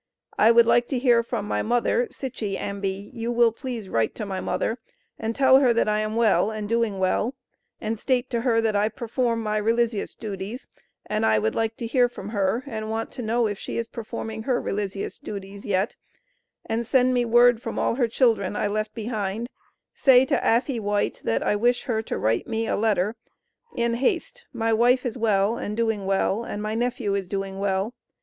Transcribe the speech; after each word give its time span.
I 0.35 0.51
would 0.51 0.65
like 0.65 0.87
to 0.87 0.97
hear 0.97 1.21
from 1.21 1.45
my 1.47 1.61
mother 1.61 2.07
sichy 2.07 2.57
Ambie 2.59 3.11
you 3.13 3.31
will 3.31 3.51
Please 3.51 3.87
write 3.87 4.15
to 4.15 4.25
my 4.25 4.39
mother 4.41 4.79
and 5.19 5.35
tell 5.35 5.59
her 5.59 5.73
that 5.73 5.87
I 5.87 5.99
am 5.99 6.15
well 6.15 6.49
and 6.49 6.67
doing 6.67 6.97
well 6.97 7.35
and 7.79 7.99
state 7.99 8.27
to 8.31 8.41
her 8.41 8.61
that 8.61 8.75
I 8.75 8.89
perform 8.89 9.43
my 9.43 9.59
Relissius 9.61 10.15
dutys 10.15 10.65
and 11.05 11.23
I 11.23 11.37
would 11.37 11.53
like 11.53 11.77
to 11.77 11.85
hear 11.85 12.09
from 12.09 12.29
her 12.29 12.63
and 12.65 12.89
want 12.89 13.11
to 13.11 13.21
know 13.21 13.45
if 13.45 13.59
she 13.59 13.77
is 13.77 13.87
performing 13.87 14.41
her 14.41 14.59
Relissius 14.59 15.19
dutys 15.19 15.65
yet 15.65 15.95
and 16.65 16.83
send 16.83 17.13
me 17.13 17.23
word 17.23 17.61
from 17.61 17.77
all 17.77 17.93
her 17.93 18.07
children 18.07 18.55
I 18.55 18.65
left 18.65 18.95
behind 18.95 19.49
say 19.93 20.25
to 20.25 20.37
affey 20.39 20.79
White 20.79 21.21
that 21.25 21.43
I 21.43 21.55
wish 21.55 21.83
her 21.83 22.01
to 22.01 22.17
write 22.17 22.47
me 22.47 22.65
a 22.65 22.75
Letter 22.75 23.17
in 23.75 23.93
Hast 23.93 24.47
my 24.51 24.73
wife 24.73 25.05
is 25.05 25.15
well 25.15 25.57
and 25.57 25.77
doing 25.77 26.07
well 26.07 26.43
and 26.43 26.59
my 26.59 26.73
nephew 26.73 27.13
is 27.13 27.27
doing 27.27 27.59
well. 27.59 27.93